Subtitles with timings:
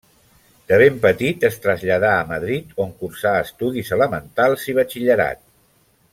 [0.69, 5.45] De ben petit es traslladà a Madrid on cursà estudis elementals i batxillerat.